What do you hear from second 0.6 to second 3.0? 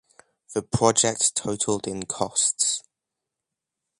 project totaled in costs.